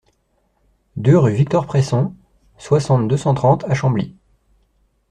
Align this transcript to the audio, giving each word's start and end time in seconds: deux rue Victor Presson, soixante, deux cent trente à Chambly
deux 0.95 1.15
rue 1.15 1.35
Victor 1.35 1.67
Presson, 1.67 2.15
soixante, 2.57 3.07
deux 3.07 3.17
cent 3.17 3.35
trente 3.35 3.65
à 3.65 3.75
Chambly 3.75 4.15